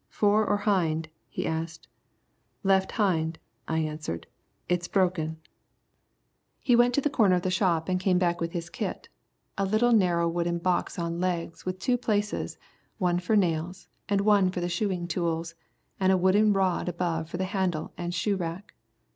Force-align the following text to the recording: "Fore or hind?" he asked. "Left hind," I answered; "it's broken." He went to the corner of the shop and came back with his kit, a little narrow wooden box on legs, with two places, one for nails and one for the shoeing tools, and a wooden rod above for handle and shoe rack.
"Fore 0.09 0.43
or 0.43 0.57
hind?" 0.57 1.09
he 1.29 1.45
asked. 1.45 1.87
"Left 2.63 2.93
hind," 2.93 3.37
I 3.67 3.77
answered; 3.81 4.25
"it's 4.67 4.87
broken." 4.87 5.37
He 6.59 6.75
went 6.75 6.95
to 6.95 7.01
the 7.01 7.09
corner 7.11 7.35
of 7.35 7.43
the 7.43 7.51
shop 7.51 7.87
and 7.87 7.99
came 7.99 8.17
back 8.17 8.41
with 8.41 8.53
his 8.53 8.71
kit, 8.71 9.09
a 9.59 9.63
little 9.63 9.91
narrow 9.93 10.27
wooden 10.27 10.57
box 10.57 10.97
on 10.97 11.19
legs, 11.21 11.67
with 11.67 11.77
two 11.77 11.99
places, 11.99 12.57
one 12.97 13.19
for 13.19 13.35
nails 13.35 13.89
and 14.09 14.21
one 14.21 14.49
for 14.49 14.59
the 14.59 14.69
shoeing 14.69 15.07
tools, 15.07 15.53
and 15.99 16.11
a 16.11 16.17
wooden 16.17 16.51
rod 16.51 16.89
above 16.89 17.29
for 17.29 17.37
handle 17.43 17.93
and 17.95 18.15
shoe 18.15 18.35
rack. 18.37 18.73